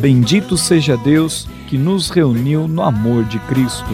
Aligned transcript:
Bendito 0.00 0.56
seja 0.56 0.96
Deus 0.96 1.48
que 1.66 1.76
nos 1.76 2.08
reuniu 2.08 2.68
no 2.68 2.82
amor 2.82 3.24
de 3.24 3.40
Cristo. 3.40 3.84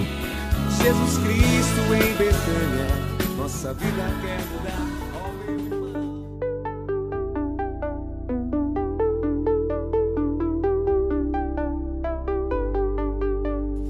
Jesus 0.82 1.16
Cristo 1.16 1.94
em 1.94 2.12
Betânia, 2.18 2.86
nossa 3.38 3.72
vida 3.72 4.04
quer 4.20 4.38
mudar. 4.52 4.84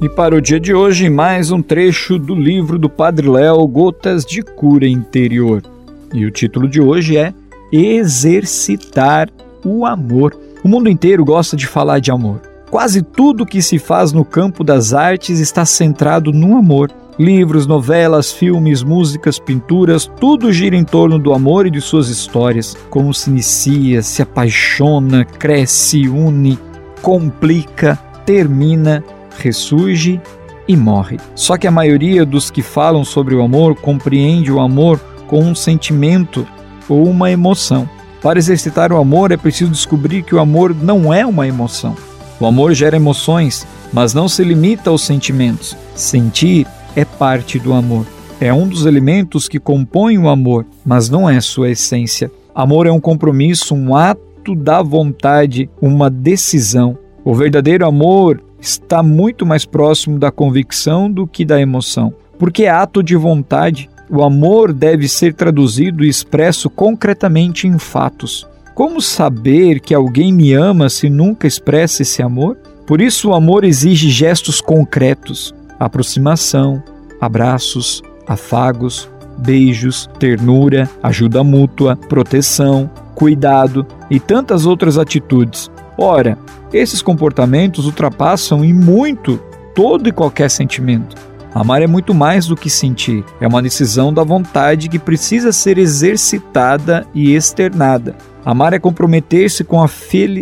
E 0.01 0.09
para 0.09 0.37
o 0.37 0.41
dia 0.41 0.61
de 0.61 0.73
hoje, 0.73 1.11
mais 1.11 1.51
um 1.51 1.61
trecho 1.61 2.17
do 2.17 2.37
livro 2.37 2.79
do 2.79 2.89
Padre 2.89 3.29
Léo, 3.29 3.67
Gotas 3.67 4.25
de 4.25 4.41
Cura 4.41 4.87
Interior. 4.87 5.65
E 6.13 6.25
o 6.25 6.31
título 6.31 6.69
de 6.69 6.81
hoje 6.81 7.17
é 7.17 7.35
Exercitar 7.73 9.29
o 9.65 9.85
Amor. 9.85 10.44
O 10.65 10.69
mundo 10.69 10.89
inteiro 10.89 11.23
gosta 11.27 11.59
de 11.59 11.67
falar 11.67 11.99
de 11.99 12.11
amor. 12.11 12.41
Quase 12.71 13.03
tudo 13.03 13.45
que 13.45 13.61
se 13.61 13.79
faz 13.79 14.13
no 14.13 14.25
campo 14.25 14.65
das 14.65 14.95
artes 14.95 15.39
está 15.39 15.67
centrado 15.67 16.33
no 16.33 16.57
amor. 16.57 16.91
Livros, 17.19 17.67
novelas, 17.67 18.33
filmes, 18.33 18.83
músicas, 18.83 19.39
pinturas, 19.39 20.11
tudo 20.19 20.51
gira 20.51 20.75
em 20.75 20.83
torno 20.83 21.19
do 21.19 21.35
amor 21.35 21.67
e 21.67 21.71
de 21.71 21.83
suas 21.83 22.09
histórias. 22.09 22.75
Como 22.89 23.13
se 23.13 23.29
inicia, 23.29 24.01
se 24.01 24.23
apaixona, 24.23 25.27
cresce, 25.27 26.09
une, 26.09 26.59
complica, 27.03 27.99
termina, 28.25 29.05
ressurge 29.37 30.19
e 30.67 30.75
morre. 30.75 31.19
Só 31.35 31.59
que 31.59 31.67
a 31.67 31.71
maioria 31.71 32.25
dos 32.25 32.51
que 32.51 32.63
falam 32.63 33.05
sobre 33.05 33.35
o 33.35 33.43
amor 33.43 33.75
compreende 33.75 34.51
o 34.51 34.61
amor 34.61 34.99
com 35.27 35.41
um 35.41 35.55
sentimento 35.55 36.47
ou 36.89 37.07
uma 37.07 37.31
emoção. 37.31 37.87
Para 38.25 38.39
exercitar 38.39 38.91
o 38.91 38.97
amor 38.97 39.33
é 39.33 39.37
preciso 39.37 39.71
descobrir 39.71 40.23
que 40.23 40.35
o 40.35 40.41
amor 40.41 40.75
não 40.75 41.13
é 41.13 41.27
uma 41.27 41.47
emoção. 41.47 41.95
O 42.41 42.47
amor 42.47 42.73
gera 42.73 42.97
emoções, 42.97 43.67
mas 43.93 44.15
não 44.15 44.31
se 44.31 44.43
limita 44.43 44.89
aos 44.89 45.03
sentimentos. 45.03 45.77
Sentir 45.95 46.67
é 46.97 47.05
parte 47.05 47.59
do 47.59 47.75
amor. 47.75 48.07
É 48.41 48.51
um 48.51 48.67
dos 48.67 48.87
elementos 48.87 49.47
que 49.47 49.61
compõem 49.61 50.17
o 50.17 50.31
amor, 50.31 50.65
mas 50.87 51.11
não 51.11 51.29
é 51.29 51.39
sua 51.43 51.69
essência. 51.69 52.31
Amor 52.55 52.87
é 52.87 52.91
um 52.91 52.99
compromisso, 52.99 53.75
um 53.75 53.95
ato 53.95 54.55
da 54.55 54.81
vontade, 54.81 55.69
uma 55.79 56.09
decisão. 56.09 56.97
O 57.23 57.35
verdadeiro 57.35 57.87
amor 57.87 58.43
está 58.59 59.03
muito 59.03 59.45
mais 59.45 59.67
próximo 59.67 60.19
da 60.19 60.31
convicção 60.31 61.11
do 61.11 61.27
que 61.27 61.45
da 61.45 61.61
emoção. 61.61 62.15
Porque 62.39 62.65
é 62.65 62.71
ato 62.71 63.03
de 63.03 63.17
vontade, 63.17 63.91
o 64.11 64.23
amor 64.23 64.73
deve 64.73 65.09
ser 65.09 65.35
traduzido 65.35 66.05
e 66.05 66.09
expresso 66.09 66.69
concretamente 66.69 67.67
em 67.67 67.79
fatos. 67.79 68.47
Como 68.75 69.01
saber 69.01 69.81
que 69.81 69.95
alguém 69.95 70.33
me 70.33 70.53
ama 70.53 70.89
se 70.89 71.09
nunca 71.09 71.47
expressa 71.47 72.03
esse 72.03 72.23
amor? 72.23 72.57
Por 72.87 73.01
isso, 73.01 73.31
o 73.31 73.35
amor 73.35 73.65
exige 73.65 74.11
gestos 74.11 74.61
concretos: 74.61 75.55
aproximação, 75.79 76.83
abraços, 77.21 78.03
afagos, 78.27 79.09
beijos, 79.39 80.09
ternura, 80.19 80.89
ajuda 81.03 81.45
mútua, 81.45 81.97
proteção, 81.97 82.91
cuidado 83.15 83.87
e 84.11 84.19
tantas 84.19 84.67
outras 84.67 84.99
atitudes. 84.99 85.71
Ora, 85.97 86.37
esses 86.73 87.01
comportamentos 87.01 87.87
ultrapassam 87.87 88.65
em 88.65 88.73
muito 88.73 89.39
todo 89.75 90.09
e 90.09 90.13
qualquer 90.13 90.51
sentimento. 90.51 91.17
Amar 91.55 91.83
é 91.83 91.87
muito 91.87 92.13
mais 92.13 92.49
do 92.49 92.57
que 92.57 92.69
sentir, 92.69 93.25
é 93.41 93.47
uma 93.47 93.63
decisão 93.63 94.13
da 94.13 94.25
vontade 94.25 94.89
que 94.89 94.99
precisa 94.99 95.53
ser 95.53 95.79
exercitada 95.79 97.07
e 97.15 97.33
externada. 97.33 98.17
Amar 98.45 98.73
é 98.73 98.79
comprometer-se 98.81 99.63
com, 99.63 99.79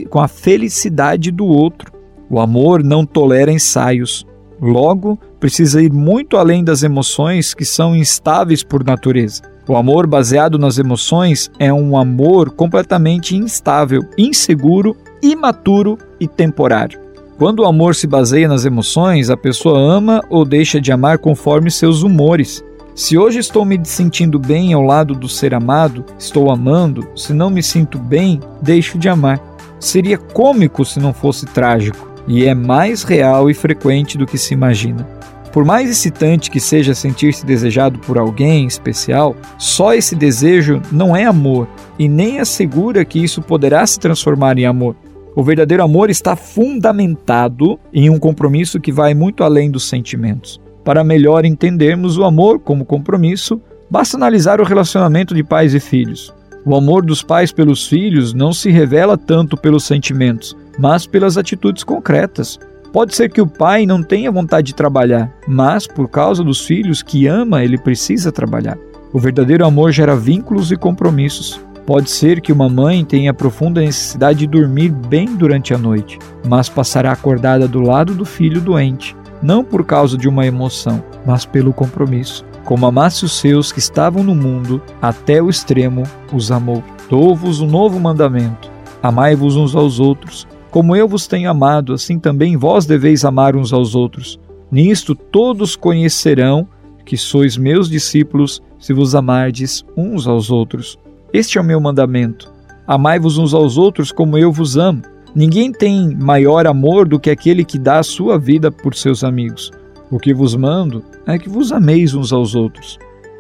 com 0.08 0.20
a 0.20 0.26
felicidade 0.26 1.30
do 1.30 1.44
outro. 1.44 1.92
O 2.30 2.40
amor 2.40 2.82
não 2.82 3.04
tolera 3.04 3.52
ensaios. 3.52 4.26
Logo, 4.58 5.18
precisa 5.38 5.82
ir 5.82 5.92
muito 5.92 6.38
além 6.38 6.64
das 6.64 6.82
emoções 6.82 7.52
que 7.52 7.64
são 7.64 7.94
instáveis 7.94 8.62
por 8.62 8.82
natureza. 8.82 9.42
O 9.68 9.76
amor 9.76 10.06
baseado 10.06 10.58
nas 10.58 10.78
emoções 10.78 11.50
é 11.58 11.70
um 11.70 11.94
amor 11.94 12.52
completamente 12.52 13.36
instável, 13.36 14.00
inseguro, 14.16 14.96
imaturo 15.22 15.98
e 16.18 16.26
temporário. 16.26 16.98
Quando 17.42 17.58
o 17.58 17.66
amor 17.66 17.97
se 17.97 18.06
baseia 18.06 18.47
nas 18.47 18.64
emoções, 18.64 19.28
a 19.28 19.36
pessoa 19.36 19.76
ama 19.76 20.22
ou 20.30 20.44
deixa 20.44 20.80
de 20.80 20.92
amar 20.92 21.19
conforme 21.19 21.72
seus 21.72 22.04
humores. 22.04 22.64
Se 22.94 23.19
hoje 23.19 23.41
estou 23.41 23.64
me 23.64 23.80
sentindo 23.82 24.38
bem 24.38 24.72
ao 24.72 24.80
lado 24.80 25.12
do 25.12 25.28
ser 25.28 25.53
amado, 25.53 26.04
estou 26.16 26.53
amando. 26.53 27.04
Se 27.16 27.32
não 27.32 27.50
me 27.50 27.60
sinto 27.60 27.98
bem, 27.98 28.38
deixo 28.62 28.97
de 28.97 29.08
amar. 29.08 29.42
Seria 29.80 30.16
cômico 30.16 30.84
se 30.84 31.00
não 31.00 31.12
fosse 31.12 31.44
trágico, 31.47 32.08
e 32.28 32.44
é 32.44 32.54
mais 32.54 33.03
real 33.03 33.50
e 33.50 33.54
frequente 33.54 34.16
do 34.16 34.24
que 34.24 34.38
se 34.38 34.54
imagina. 34.54 35.04
Por 35.53 35.64
mais 35.64 35.91
excitante 35.91 36.48
que 36.48 36.60
seja 36.60 36.94
sentir-se 36.94 37.44
desejado 37.44 37.98
por 37.98 38.19
alguém 38.19 38.69
especial, 38.69 39.34
só 39.59 39.94
esse 39.94 40.14
desejo 40.14 40.80
não 40.92 41.16
é 41.16 41.24
amor 41.24 41.66
e 41.98 42.09
nem 42.09 42.38
assegura 42.38 43.04
que 43.04 43.19
isso 43.19 43.42
poderá 43.42 43.84
se 43.84 43.98
transformar 43.98 44.56
em 44.60 44.64
amor. 44.64 44.94
O 45.34 45.43
verdadeiro 45.43 45.82
amor 45.82 46.10
está 46.10 46.37
fundamentado 46.37 47.78
em 47.93 48.10
um 48.10 48.19
compromisso 48.19 48.78
que 48.78 48.93
vai 48.93 49.15
muito 49.15 49.43
além 49.43 49.70
dos 49.70 49.88
sentimentos. 49.88 50.60
Para 50.84 51.03
melhor 51.03 51.44
entendermos 51.44 52.19
o 52.19 52.25
amor 52.25 52.59
como 52.59 52.84
compromisso, 52.84 53.60
basta 53.91 54.16
analisar 54.16 54.60
o 54.60 54.65
relacionamento 54.65 55.34
de 55.34 55.42
pais 55.42 55.72
e 55.72 55.81
filhos. 55.81 56.34
O 56.66 56.76
amor 56.76 57.04
dos 57.04 57.22
pais 57.22 57.50
pelos 57.50 57.88
filhos 57.88 58.34
não 58.34 58.53
se 58.53 58.71
revela 58.71 59.16
tanto 59.16 59.56
pelos 59.56 59.84
sentimentos, 59.84 60.54
mas 60.78 61.06
pelas 61.06 61.38
atitudes 61.38 61.82
concretas. 61.82 62.59
Pode 62.92 63.15
ser 63.15 63.31
que 63.31 63.41
o 63.41 63.47
pai 63.47 63.87
não 63.87 64.03
tenha 64.03 64.31
vontade 64.31 64.66
de 64.69 64.75
trabalhar, 64.75 65.32
mas 65.48 65.87
por 65.87 66.09
causa 66.09 66.44
dos 66.44 66.60
filhos 66.60 67.03
que 67.03 67.26
ama, 67.26 67.65
ele 67.65 67.78
precisa 67.78 68.31
trabalhar. 68.31 68.76
O 69.15 69.19
verdadeiro 69.19 69.65
amor 69.65 69.92
gera 69.92 70.15
vínculos 70.15 70.71
e 70.71 70.76
compromissos. 70.76 71.59
Pode 71.84 72.10
ser 72.10 72.41
que 72.41 72.53
uma 72.53 72.69
mãe 72.69 73.04
tenha 73.04 73.34
profunda 73.34 73.81
necessidade 73.81 74.41
de 74.41 74.47
dormir 74.47 74.91
bem 74.91 75.34
durante 75.34 75.75
a 75.75 75.78
noite, 75.78 76.19
mas 76.47 76.69
passará 76.69 77.10
acordada 77.10 77.66
do 77.66 77.81
lado 77.81 78.15
do 78.15 78.25
filho 78.25 78.60
doente, 78.60 79.16
não 79.42 79.65
por 79.65 79.84
causa 79.84 80.16
de 80.16 80.28
uma 80.28 80.47
emoção, 80.47 81.03
mas 81.27 81.45
pelo 81.45 81.72
compromisso. 81.72 82.45
Como 82.65 82.86
amasse 82.86 83.24
os 83.24 83.39
seus 83.41 83.72
que 83.72 83.80
estavam 83.80 84.22
no 84.22 84.34
mundo, 84.34 84.80
até 85.01 85.42
o 85.42 85.51
extremo 85.51 86.04
os 86.33 86.53
amou. 86.53 86.83
Dou-vos 87.10 87.60
um 87.60 87.66
novo 87.66 87.98
mandamento: 87.98 88.71
amai-vos 89.03 89.56
uns 89.56 89.74
aos 89.74 89.98
outros. 89.98 90.47
Como 90.71 90.95
eu 90.95 91.09
vos 91.09 91.27
tenho 91.27 91.51
amado, 91.51 91.92
assim 91.92 92.18
também 92.18 92.56
vós 92.56 92.86
deveis 92.86 93.24
amar 93.24 93.56
uns 93.56 93.72
aos 93.72 93.97
outros. 93.97 94.39
Nisto 94.71 95.15
todos 95.15 95.74
conhecerão 95.74 96.66
que 97.04 97.16
sois 97.16 97.56
meus 97.56 97.91
discípulos, 97.91 98.62
se 98.78 98.92
vos 98.92 99.15
amardes 99.15 99.84
uns 99.97 100.27
aos 100.27 100.51
outros. 100.51 100.98
Este 101.32 101.56
é 101.56 101.60
o 101.60 101.64
meu 101.64 101.80
mandamento: 101.80 102.52
amai-vos 102.86 103.38
uns 103.38 103.54
aos 103.54 103.78
outros 103.78 104.12
como 104.12 104.36
eu 104.36 104.52
vos 104.52 104.76
amo. 104.76 105.02
Ninguém 105.34 105.72
tem 105.72 106.14
maior 106.14 106.66
amor 106.66 107.08
do 107.08 107.18
que 107.18 107.30
aquele 107.30 107.64
que 107.64 107.78
dá 107.78 107.98
a 107.98 108.02
sua 108.02 108.38
vida 108.38 108.70
por 108.70 108.94
seus 108.94 109.24
amigos. 109.24 109.70
O 110.10 110.18
que 110.18 110.34
vos 110.34 110.54
mando 110.54 111.02
é 111.26 111.38
que 111.38 111.48
vos 111.48 111.72
ameis 111.72 112.12
uns 112.12 112.34
aos 112.34 112.54
outros. 112.54 112.98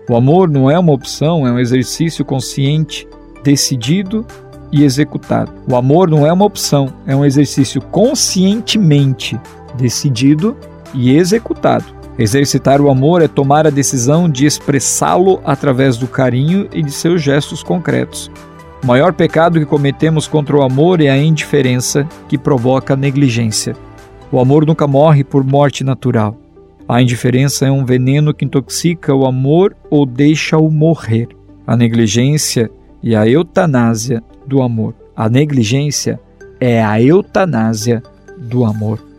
O 0.08 0.16
amor 0.16 0.48
não 0.48 0.70
é 0.70 0.78
uma 0.78 0.92
opção, 0.92 1.46
é 1.46 1.52
um 1.52 1.58
exercício 1.58 2.24
consciente, 2.24 3.06
decidido 3.44 4.26
e 4.72 4.84
executado. 4.84 5.52
O 5.70 5.76
amor 5.76 6.08
não 6.08 6.26
é 6.26 6.32
uma 6.32 6.46
opção, 6.46 6.88
é 7.06 7.14
um 7.14 7.26
exercício 7.26 7.80
conscientemente 7.82 9.38
decidido 9.76 10.56
e 10.94 11.14
executado. 11.14 11.84
Exercitar 12.18 12.80
o 12.80 12.90
amor 12.90 13.22
é 13.22 13.28
tomar 13.28 13.66
a 13.66 13.70
decisão 13.70 14.28
de 14.28 14.44
expressá-lo 14.44 15.40
através 15.44 15.96
do 15.96 16.06
carinho 16.06 16.68
e 16.72 16.82
de 16.82 16.92
seus 16.92 17.22
gestos 17.22 17.62
concretos. 17.62 18.30
O 18.82 18.86
maior 18.86 19.12
pecado 19.12 19.58
que 19.58 19.64
cometemos 19.64 20.26
contra 20.26 20.56
o 20.56 20.62
amor 20.62 21.00
é 21.00 21.08
a 21.08 21.16
indiferença 21.16 22.06
que 22.28 22.36
provoca 22.36 22.96
negligência. 22.96 23.74
O 24.30 24.38
amor 24.40 24.66
nunca 24.66 24.86
morre 24.86 25.24
por 25.24 25.44
morte 25.44 25.84
natural. 25.84 26.36
A 26.88 27.00
indiferença 27.00 27.66
é 27.66 27.70
um 27.70 27.84
veneno 27.84 28.34
que 28.34 28.44
intoxica 28.44 29.14
o 29.14 29.24
amor 29.24 29.74
ou 29.88 30.04
deixa-o 30.04 30.70
morrer. 30.70 31.28
A 31.66 31.76
negligência 31.76 32.70
e 33.02 33.16
a 33.16 33.26
eutanásia 33.26 34.22
do 34.46 34.60
amor. 34.60 34.94
A 35.16 35.28
negligência 35.28 36.20
é 36.60 36.82
a 36.82 37.00
eutanásia 37.00 38.02
do 38.36 38.64
amor. 38.64 39.11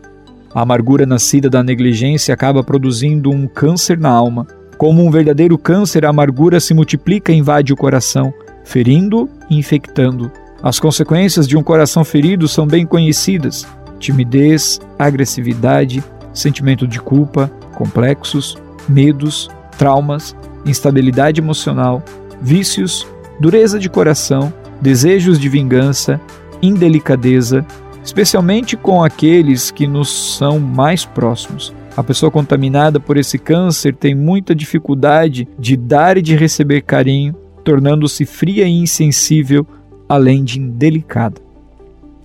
A 0.54 0.62
amargura 0.62 1.04
nascida 1.04 1.50
da 1.50 1.64
negligência 1.64 2.32
acaba 2.32 2.62
produzindo 2.62 3.28
um 3.28 3.48
câncer 3.48 3.98
na 3.98 4.08
alma. 4.08 4.46
Como 4.78 5.04
um 5.04 5.10
verdadeiro 5.10 5.58
câncer, 5.58 6.06
a 6.06 6.10
amargura 6.10 6.60
se 6.60 6.72
multiplica 6.72 7.32
e 7.32 7.36
invade 7.36 7.72
o 7.72 7.76
coração, 7.76 8.32
ferindo 8.64 9.28
e 9.50 9.58
infectando. 9.58 10.30
As 10.62 10.78
consequências 10.78 11.48
de 11.48 11.56
um 11.56 11.62
coração 11.62 12.04
ferido 12.04 12.46
são 12.46 12.68
bem 12.68 12.86
conhecidas: 12.86 13.66
timidez, 13.98 14.80
agressividade, 14.96 16.04
sentimento 16.32 16.86
de 16.86 17.00
culpa, 17.00 17.50
complexos, 17.74 18.56
medos, 18.88 19.50
traumas, 19.76 20.36
instabilidade 20.64 21.40
emocional, 21.40 22.00
vícios, 22.40 23.04
dureza 23.40 23.76
de 23.76 23.90
coração, 23.90 24.52
desejos 24.80 25.36
de 25.36 25.48
vingança, 25.48 26.20
indelicadeza, 26.62 27.66
especialmente 28.04 28.76
com 28.76 29.02
aqueles 29.02 29.70
que 29.70 29.86
nos 29.86 30.36
são 30.36 30.60
mais 30.60 31.04
próximos. 31.04 31.74
A 31.96 32.02
pessoa 32.02 32.30
contaminada 32.30 33.00
por 33.00 33.16
esse 33.16 33.38
câncer 33.38 33.94
tem 33.94 34.14
muita 34.14 34.54
dificuldade 34.54 35.48
de 35.58 35.76
dar 35.76 36.18
e 36.18 36.22
de 36.22 36.36
receber 36.36 36.82
carinho, 36.82 37.34
tornando-se 37.64 38.26
fria 38.26 38.66
e 38.66 38.82
insensível, 38.82 39.66
além 40.08 40.44
de 40.44 40.60
indelicada. 40.60 41.40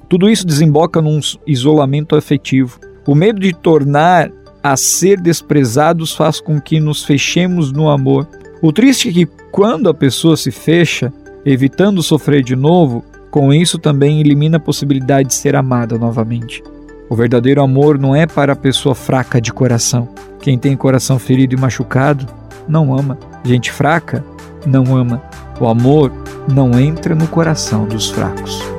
Tudo 0.10 0.30
isso 0.30 0.46
desemboca 0.46 1.02
num 1.02 1.20
isolamento 1.48 2.16
afetivo. 2.16 2.80
O 3.08 3.16
medo 3.16 3.40
de 3.40 3.54
tornar 3.54 4.32
a 4.62 4.76
ser 4.76 5.22
desprezados 5.22 6.14
faz 6.14 6.42
com 6.42 6.60
que 6.60 6.80
nos 6.80 7.04
fechemos 7.06 7.72
no 7.72 7.90
amor. 7.90 8.28
O 8.62 8.74
triste 8.74 9.10
é 9.10 9.14
que 9.14 9.26
quando 9.52 9.88
a 9.88 9.94
pessoa 9.94 10.36
se 10.36 10.52
fecha, 10.52 11.14
evitando 11.46 12.04
sofrer 12.04 12.44
de 12.44 12.56
novo, 12.56 13.06
com 13.30 13.54
isso 13.54 13.78
também 13.78 14.20
elimina 14.20 14.58
a 14.58 14.60
possibilidade 14.60 15.30
de 15.30 15.36
ser 15.36 15.56
amada 15.56 15.98
novamente. 15.98 16.64
O 17.10 17.16
verdadeiro 17.16 17.62
amor 17.62 17.98
não 17.98 18.16
é 18.16 18.28
para 18.28 18.54
a 18.54 18.56
pessoa 18.56 18.94
fraca 18.94 19.42
de 19.42 19.52
coração. 19.52 20.08
Quem 20.40 20.58
tem 20.58 20.78
coração 20.78 21.18
ferido 21.18 21.56
e 21.56 21.60
machucado 21.60 22.26
não 22.68 22.98
ama. 22.98 23.18
Gente 23.44 23.72
fraca 23.72 24.24
não 24.66 24.96
ama. 24.96 25.22
O 25.60 25.68
amor 25.68 26.12
não 26.52 26.80
entra 26.80 27.16
no 27.16 27.28
coração 27.28 27.86
dos 27.86 28.10
fracos. 28.10 28.79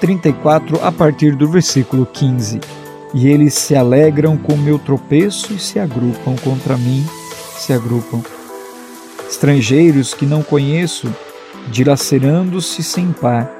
34, 0.00 0.82
a 0.82 0.90
partir 0.90 1.36
do 1.36 1.48
versículo 1.48 2.06
15. 2.06 2.60
E 3.12 3.28
eles 3.28 3.54
se 3.54 3.76
alegram 3.76 4.36
com 4.36 4.56
meu 4.56 4.78
tropeço 4.78 5.52
e 5.52 5.58
se 5.58 5.78
agrupam 5.78 6.34
contra 6.42 6.76
mim, 6.76 7.04
se 7.56 7.72
agrupam. 7.72 8.22
Estrangeiros 9.28 10.14
que 10.14 10.24
não 10.24 10.42
conheço, 10.42 11.12
dilacerando-se 11.70 12.82
sem 12.82 13.12
par. 13.12 13.50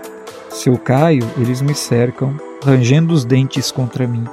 Se 0.48 0.68
eu 0.68 0.78
caio, 0.78 1.28
eles 1.36 1.60
me 1.60 1.74
cercam, 1.74 2.34
rangendo 2.64 3.12
os 3.12 3.24
dentes 3.24 3.70
contra 3.70 4.06
mim. 4.06 4.24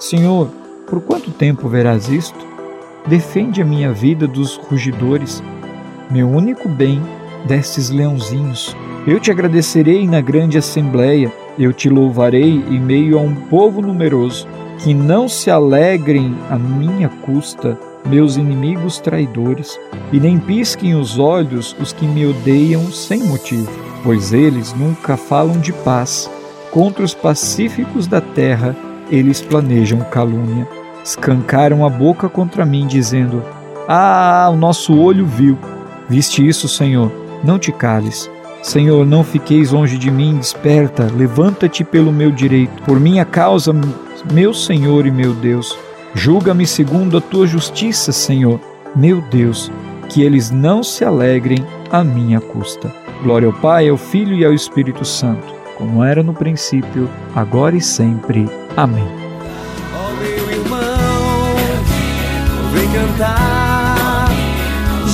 Senhor, 0.00 0.50
por 0.86 1.00
quanto 1.00 1.30
tempo 1.30 1.68
verás 1.68 2.08
isto? 2.08 2.46
Defende 3.06 3.62
a 3.62 3.64
minha 3.64 3.92
vida 3.92 4.26
dos 4.26 4.56
rugidores, 4.56 5.42
meu 6.10 6.28
único 6.28 6.68
bem 6.68 7.00
destes 7.44 7.90
leãozinhos. 7.90 8.76
Eu 9.06 9.20
te 9.20 9.30
agradecerei 9.30 10.06
na 10.06 10.20
grande 10.20 10.58
assembleia, 10.58 11.32
eu 11.58 11.72
te 11.72 11.88
louvarei 11.88 12.64
em 12.68 12.80
meio 12.80 13.18
a 13.18 13.20
um 13.20 13.34
povo 13.34 13.80
numeroso. 13.80 14.46
Que 14.78 14.92
não 14.92 15.28
se 15.28 15.50
alegrem 15.50 16.36
à 16.50 16.58
minha 16.58 17.08
custa 17.08 17.78
meus 18.06 18.36
inimigos 18.36 18.98
traidores, 18.98 19.78
e 20.12 20.20
nem 20.20 20.38
pisquem 20.38 20.94
os 20.94 21.18
olhos 21.18 21.74
os 21.80 21.92
que 21.92 22.06
me 22.06 22.26
odeiam 22.26 22.90
sem 22.92 23.24
motivo, 23.24 23.70
pois 24.02 24.32
eles 24.32 24.74
nunca 24.74 25.16
falam 25.16 25.58
de 25.58 25.72
paz. 25.72 26.30
Contra 26.70 27.04
os 27.04 27.14
pacíficos 27.14 28.06
da 28.06 28.20
terra, 28.20 28.76
eles 29.10 29.40
planejam 29.40 30.00
calúnia. 30.00 30.68
Escancaram 31.04 31.86
a 31.86 31.90
boca 31.90 32.28
contra 32.28 32.64
mim, 32.64 32.86
dizendo: 32.86 33.42
Ah, 33.88 34.48
o 34.52 34.56
nosso 34.56 34.98
olho 34.98 35.24
viu. 35.26 35.56
Viste 36.08 36.46
isso, 36.46 36.68
Senhor? 36.68 37.23
Não 37.44 37.58
te 37.58 37.70
cales. 37.70 38.30
Senhor, 38.62 39.04
não 39.04 39.22
fiqueis 39.22 39.70
longe 39.72 39.98
de 39.98 40.10
mim, 40.10 40.38
desperta, 40.38 41.06
levanta-te 41.14 41.84
pelo 41.84 42.10
meu 42.10 42.30
direito. 42.30 42.82
Por 42.84 42.98
minha 42.98 43.24
causa, 43.24 43.74
meu 44.32 44.54
Senhor 44.54 45.06
e 45.06 45.10
meu 45.10 45.34
Deus, 45.34 45.76
julga-me 46.14 46.66
segundo 46.66 47.18
a 47.18 47.20
tua 47.20 47.46
justiça, 47.46 48.10
Senhor, 48.10 48.58
meu 48.96 49.20
Deus, 49.20 49.70
que 50.08 50.22
eles 50.22 50.50
não 50.50 50.82
se 50.82 51.04
alegrem 51.04 51.62
à 51.92 52.02
minha 52.02 52.40
custa. 52.40 52.90
Glória 53.22 53.48
ao 53.48 53.52
Pai, 53.52 53.88
ao 53.90 53.98
Filho 53.98 54.34
e 54.34 54.44
ao 54.44 54.54
Espírito 54.54 55.04
Santo, 55.04 55.54
como 55.76 56.02
era 56.02 56.22
no 56.22 56.32
princípio, 56.32 57.10
agora 57.34 57.76
e 57.76 57.82
sempre. 57.82 58.48
Amém. 58.74 59.08
Ó 59.94 60.10
meu 60.22 60.50
irmão, 60.50 61.56
vem 62.72 62.90
cantar 62.90 63.63